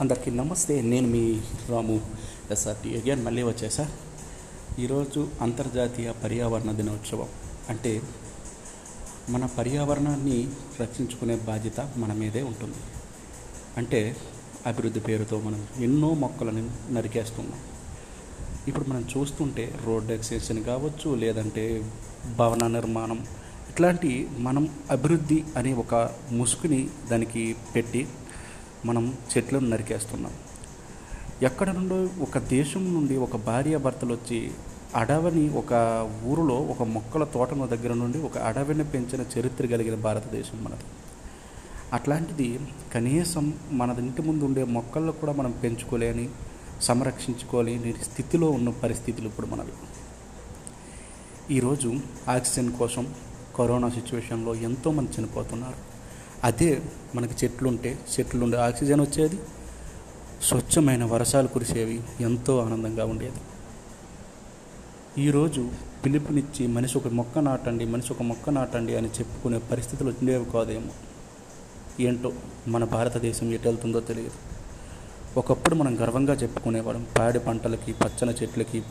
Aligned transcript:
అందరికీ 0.00 0.30
నమస్తే 0.30 0.82
నేను 0.82 1.08
మీ 1.08 1.40
రాము 1.68 2.00
ఎస్ఆర్టీ. 2.50 2.96
అగైన్ 2.98 3.24
మళ్ళీ 3.24 3.42
వచ్చేసా? 3.42 3.88
ఈరోజు 4.78 5.28
అంతర్జాతీయ 5.40 6.12
పర్యావరణ 6.12 6.72
దినోత్సవం. 6.72 7.28
అంటే 7.68 8.02
మన 9.28 9.46
పర్యావరణాన్ని 9.46 10.48
రక్షించుకునే 10.80 11.36
బాధ్యత 11.36 11.90
మన 11.96 12.12
మీదే 12.12 12.42
ఉంటుంది. 12.42 12.76
అంటే 13.76 14.16
అభివృద్ధి 14.66 15.00
పేరుతో 15.00 15.40
మనం 15.40 15.66
ఎన్నో 15.78 16.14
మొక్కలను 16.14 16.92
నరికేస్తున్నాం. 16.92 17.60
ఇప్పుడు 18.68 18.90
మనం 18.90 19.08
చూస్తుంటే 19.16 19.74
రోడ్ 19.84 20.10
ఎక్స్టెన్షన్ 20.10 20.64
కావచ్చు 20.64 21.14
లేదంటే 21.14 21.92
భవన 22.36 22.66
నిర్మాణం 22.66 23.26
ఇట్లాంటి 23.68 24.28
మనం 24.38 24.68
అభివృద్ధి 24.90 25.44
అనే 25.56 25.74
ఒక 25.74 26.10
ముసుగుని 26.30 26.88
దానికి 27.10 27.56
పెట్టి 27.76 28.08
మనం 28.86 29.16
చెట్లను 29.36 29.68
నరికేస్తున్నాం. 29.68 30.32
ఎక్కడ 31.42 31.70
నుండో 31.70 32.08
ఒక 32.22 32.38
దేశం 32.38 32.94
నుండి 32.94 33.16
ఒక 33.16 33.36
భార్య 33.36 33.76
భర్తలు 33.76 34.14
వచ్చి 34.14 34.50
అడవిని 34.96 35.48
ఒక 35.48 35.72
ఊరిలో 36.24 36.54
ఒక 36.54 36.82
మొక్కల 36.82 37.24
తోటను 37.24 37.66
దగ్గర 37.66 37.92
నుండి 37.92 38.18
ఒక 38.18 38.38
అడవిని 38.38 38.84
పెంచిన 38.84 39.24
చరిత్ర 39.38 39.66
కలిగిన 39.66 39.94
భారతదేశం 39.94 40.64
మనది. 40.64 40.84
అట్లాంటిది 41.92 42.60
కనీసం 42.94 43.54
మన 43.72 43.96
ఇంటి 43.98 44.22
ముందు 44.22 44.44
ఉండే 44.44 44.64
మొక్కలను 44.64 45.12
కూడా 45.12 45.32
మనం 45.32 45.50
పెంచుకోలేని 45.50 46.28
సంరక్షించుకోలేని 46.82 47.92
స్థితిలో 47.92 48.50
ఉన్న 48.50 48.70
పరిస్థితులు 48.70 49.26
ఇప్పుడు 49.26 49.46
మనవి. 49.46 49.72
ఈరోజు 51.54 51.94
ఆక్సిజన్ 52.28 52.72
కోసం 52.72 53.14
కరోనా 53.58 53.88
సిచ్యువేషన్లో 53.88 54.54
ఎంతోమంది 54.54 55.10
చనిపోతున్నారు. 55.18 55.97
అదే 56.44 56.82
మనకి 57.14 57.44
చెట్లు 57.44 57.68
ఉంటే 57.68 57.98
చెట్లు 58.20 58.44
ఉండే 58.44 58.56
ఆక్సిజన్ 58.58 59.00
వచ్చేది. 59.00 59.38
స్వచ్ఛమైన 60.42 61.04
వర్షాలు 61.04 61.48
కురిసేవి 61.48 62.00
ఎంతో 62.20 62.58
ఆనందంగా 62.58 63.04
ఉండేది. 63.04 63.40
ఈరోజు 65.22 65.70
పిలుపునిచ్చి 66.04 66.66
మనిషి 66.66 66.98
ఒక 66.98 67.08
మొక్క 67.08 67.38
నాటండి 67.38 67.84
మనిషి 67.84 68.12
ఒక 68.12 68.22
మొక్క 68.22 68.50
నాటండి 68.50 68.96
అని 68.96 69.08
చెప్పుకునే 69.08 69.58
పరిస్థితులు 69.58 70.08
ఉండేవి 70.08 70.44
కాదేమో. 70.44 70.90
ఏంటో 72.00 72.32
మన 72.68 72.84
భారతదేశం 72.84 73.52
ఎటు 73.52 73.68
వెళ్తుందో 73.68 74.00
తెలియదు. 74.00 74.30
ఒకప్పుడు 75.36 75.74
మనం 75.74 76.00
గర్వంగా 76.00 76.34
చెప్పుకునేవాళ్ళం. 76.34 77.06
పాడి 77.18 77.38
పంటలకి 77.38 77.92
పచ్చని 77.92 78.32
చెట్లకి 78.32 78.82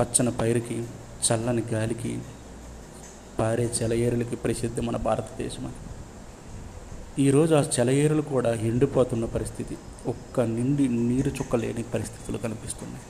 పచ్చని 0.00 0.32
పైరుకి 0.32 0.84
చల్లని 1.26 1.62
గాలికి 1.72 2.18
పారే 3.38 3.70
చెలయేరులకి 3.82 4.36
ప్రసిద్ధి 4.36 4.80
మన 4.80 4.96
భారతదేశం 4.96 5.66
అని 5.66 5.99
ఈరోజు 7.20 7.54
ఆ 7.54 7.62
చెలయేరులు 7.80 8.22
కూడా 8.22 8.54
ఎండిపోతున్న 8.54 9.24
పరిస్థితి. 9.24 9.76
ఒక్క 10.06 10.40
నిండి 10.40 10.88
నీరు 10.88 11.28
చుక్కలేని 11.28 11.82
పరిస్థితులు 11.82 12.38
కనిపిస్తున్నాయి. 12.38 13.02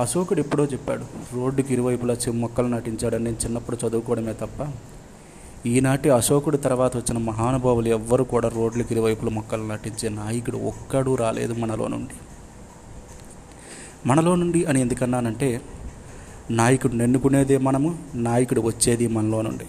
అశోకుడు 0.00 0.40
ఎప్పుడో 0.40 0.64
చెప్పాడు 0.64 1.04
రోడ్డుకి 1.34 1.74
ఇరువైపులా 1.74 2.14
చె 2.14 2.30
మొక్కలు 2.30 2.66
నాటించాడని 2.66 3.24
నేను 3.24 3.36
చిన్నప్పుడు 3.36 3.78
చదువుకోవడమే 3.86 4.32
తప్ప 4.32 4.72
ఈనాటి 5.66 6.10
అశోకుడు 6.10 6.56
తర్వాత 6.56 6.96
వచ్చిన 6.96 7.18
మహానుభావులు 7.18 7.88
ఎవ్వరు 7.88 8.24
కూడా 8.24 8.48
రోడ్లకి 8.48 8.94
ఇరువైపుల 8.94 9.28
మొక్కలు 9.28 9.62
నాటించే 9.62 10.08
నాయకుడు 10.08 10.56
ఒక్కడు 10.56 11.14
రాలేదు 11.14 11.52
మనలో 11.52 11.88
నుండి. 11.88 12.14
మనలో 14.06 14.34
నుండి 14.34 14.64
అని 14.64 14.80
ఎందుకన్నానంటే 14.80 15.60
నాయకుడు 16.50 16.94
ఎన్నుకునేదే 16.94 17.58
మనము 17.58 17.98
నాయకుడు 18.14 18.60
వచ్చేది 18.60 19.06
మనలో 19.06 19.42
నుండి. 19.42 19.64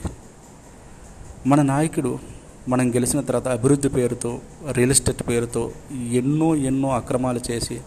మన 1.47 1.61
నాయకుడు 1.61 2.32
మనం 2.67 2.95
గెలిచిన 2.95 3.21
తర్వాత 3.21 3.47
అభివృద్ధి 3.47 3.89
పేరుతో 3.89 4.39
రియల్ 4.71 4.91
ఎస్టేట్ 4.91 5.27
పేరుతో 5.27 5.71
ఎన్నో 6.11 6.55
ఎన్నో 6.55 6.89
అక్రమాలు 6.89 7.39
చేసి 7.51 7.81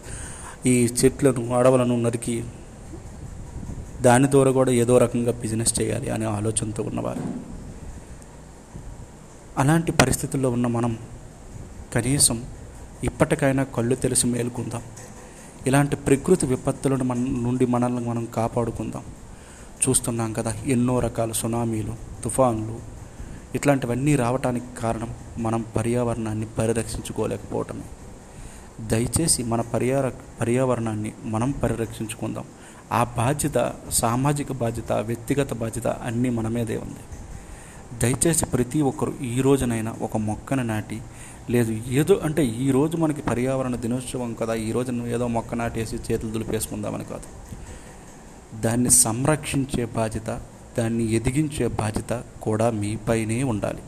ఈ 0.65 0.85
చెట్లను 0.85 1.55
అడవులను 1.55 2.01
నరికి 2.01 2.43
దాని 4.01 4.31
ద్వారా 4.31 4.51
కూడా 4.51 4.71
ఏదో 4.71 4.97
రకంగా 4.97 5.31
బిజినెస్ 5.31 5.81
చేయాలి 5.81 6.09
అనే 6.09 6.25
ఆలోచనతో 6.25 6.83
ఉన్నవారు. 6.83 7.21
అలాంటి 9.57 9.91
పరిస్థితుల్లో 9.91 10.49
ఉన్న 10.49 10.67
మనం 10.67 10.97
కనీసం 11.95 12.43
ఇప్పటికైనా 13.03 13.63
కళ్ళు 13.63 13.95
తెలిసి 13.95 14.27
మేలుకుందాం. 14.27 14.81
ఇలాంటి 15.67 15.95
ప్రకృతి 15.95 16.45
విపత్తులను 16.45 17.03
మన 17.03 17.17
నుండి 17.17 17.65
మనల్ని 17.65 18.09
మనం 18.09 18.25
కాపాడుకుందాం. 18.25 19.03
చూస్తున్నాం 19.89 20.33
కదా 20.33 20.53
ఎన్నో 20.65 20.99
రకాల 20.99 21.31
సునామీలు 21.31 21.95
తుఫాన్లు 22.23 22.96
ఇట్లాంటివన్నీ 23.55 24.15
రావటానికి 24.15 24.65
కారణం 24.79 25.13
మనం 25.37 25.65
పర్యావరణాన్ని 25.75 26.45
పరిరక్షించుకోలేకపోవటమే. 26.45 27.81
దయచేసి 28.87 29.43
మన 29.43 29.61
పర్యార 29.61 30.11
పర్యావరణాన్ని 30.41 31.13
మనం 31.23 31.51
పరిరక్షించుకుందాం. 31.51 32.45
ఆ 32.91 33.03
బాధ్యత 33.03 33.73
సామాజిక 33.89 34.51
బాధ్యత 34.51 34.91
వ్యక్తిగత 34.91 35.53
బాధ్యత 35.53 35.87
అన్నీ 35.87 36.29
మన 36.29 36.47
మీదే 36.47 36.77
ఉంది. 36.77 36.99
దయచేసి 37.99 38.45
ప్రతి 38.45 38.81
ఒక్కరు 38.81 39.13
ఈ 39.21 39.41
రోజునైనా 39.41 39.95
ఒక 40.01 40.17
మొక్కను 40.17 40.63
నాటి 40.63 41.01
లేదు 41.49 41.71
ఏదో 41.71 42.15
అంటే 42.23 42.45
ఈ 42.45 42.71
రోజు 42.71 42.97
మనకి 42.97 43.21
పర్యావరణ 43.21 43.75
దినోత్సవం 43.75 44.33
కదా 44.33 44.53
ఈ 44.53 44.71
రోజు 44.71 44.91
ఏదో 44.91 45.27
మొక్క 45.27 45.55
నాటేసి 45.55 45.95
చేతులు 45.95 46.31
దులిపేసుకుందామని 46.31 47.03
కాదు. 47.03 47.23
దాన్ని 48.61 48.89
సంరక్షించే 48.89 49.85
బాధ్యత 49.85 50.41
దాన్ని 50.77 51.11
ఎదిగించే 51.13 51.67
బాధ్యత 51.67 52.23
కూడా 52.41 52.69
మీపైనే 52.69 53.43
ఉండాలి. 53.43 53.83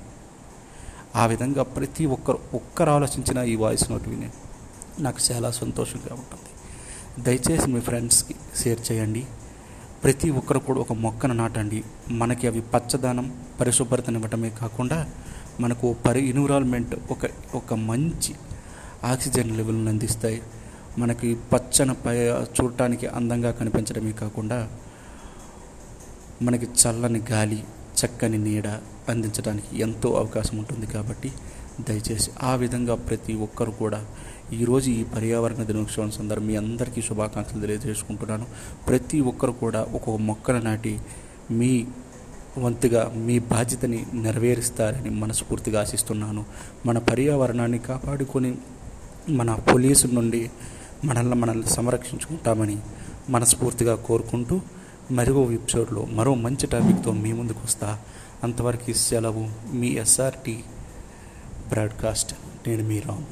ఆ 1.15 1.25
విధంగా 1.25 1.63
ప్రతి 1.63 2.05
ఒక్కరు 2.05 2.39
ఒక్కరు 2.53 2.89
ఆలోచించిన 2.89 3.37
ఈ 3.37 3.55
వాయిస్ 3.55 3.91
నోట్ 3.91 4.09
విని 4.09 4.29
నాకు 4.99 5.17
చాలా 5.31 5.51
సంతోషంగా 5.51 6.15
ఉంటుంది. 6.15 6.49
దయచేసి 7.23 7.67
మీ 7.67 7.79
ఫ్రెండ్స్కి 7.79 8.35
షేర్ 8.63 8.91
చేయండి. 8.91 9.25
ప్రతి 10.03 10.29
ఒక్కరు 10.29 10.59
కూడా 10.59 10.79
ఒక 10.79 10.93
మొక్కను 10.93 11.33
నాటండి. 11.33 11.83
మనకి 12.09 12.47
అవి 12.47 12.61
పచ్చదనం 12.61 13.41
పరిశుభ్రతనివ్వటమే 13.59 14.49
కాకుండా 14.49 15.07
మనకు 15.59 15.95
పరి 16.05 16.29
ఎన్విరాన్మెంట్ 16.29 16.95
ఒక 17.11 17.29
ఒక 17.55 17.73
మంచి 17.73 18.35
ఆక్సిజన్ 19.03 19.57
లెవెల్ని 19.57 19.89
అందిస్తాయి. 19.89 20.41
మనకి 20.97 21.37
పచ్చని 21.53 21.93
పై 21.93 22.17
చూడటానికి 22.29 23.07
అందంగా 23.07 23.51
కనిపించడమే 23.51 24.11
కాకుండా 24.11 24.69
మనకి 26.41 26.65
చల్లని 26.65 27.21
గాలి 27.31 27.63
చక్కని 27.99 28.37
నీడ 28.37 28.67
అందించడానికి 29.09 29.79
ఎంతో 29.79 30.09
అవకాశం 30.11 30.57
ఉంటుంది 30.57 30.87
కాబట్టి 30.87 31.31
దయచేసి 31.79 32.31
ఆ 32.43 32.55
విధంగా 32.55 32.95
ప్రతి 32.95 33.33
ఒక్కరు 33.33 33.71
కూడా 33.71 34.05
ఈరోజు 34.53 34.89
ఈ 34.89 35.03
పర్యావరణ 35.03 35.63
దినోత్సవం 35.63 36.11
సందర్భం 36.11 36.47
మీ 36.47 36.55
అందరికీ 36.55 37.01
శుభాకాంక్షలు 37.01 37.61
తెలియజేసుకుంటున్నాను. 37.61 38.45
ప్రతి 38.87 39.21
ఒక్కరు 39.21 39.51
కూడా 39.51 39.81
ఒక్కొక్క 39.81 40.21
మొక్కను 40.21 40.61
నాటి 40.61 40.99
మీ 41.51 41.85
వంతుగా 42.57 43.13
మీ 43.15 43.39
బాధ్యతని 43.39 44.05
నెరవేరుస్తారని 44.13 45.09
మనస్ఫూర్తిగా 45.09 45.81
ఆశిస్తున్నాను. 45.81 46.45
మన 46.85 46.97
పర్యావరణాన్ని 46.97 47.79
కాపాడుకొని 47.79 48.55
మన 49.29 49.53
పోలీసు 49.53 50.07
నుండి 50.07 50.49
మనల్ని 51.05 51.35
మనల్ని 51.35 51.69
సంరక్షించుకుంటామని 51.69 52.77
మనస్ఫూర్తిగా 53.29 53.95
కోరుకుంటూ 53.95 54.61
మరో 55.11 55.51
ఎపిసోడ్లో 55.51 56.05
మరో 56.05 56.33
మంచి 56.33 56.67
టాపిక్తో 56.67 57.11
మీ 57.11 57.33
ముందుకు 57.33 57.59
వస్తా. 57.63 57.99
అంతవరకు 58.43 58.93
సెలవు 58.93 59.49
మీ 59.73 59.87
ఎస్ఆర్టీ 59.87 60.59
బ్రాడ్కాస్ట్. 61.69 62.35
నేను 62.67 62.87
మీ 62.87 62.99
రామ్. 62.99 63.25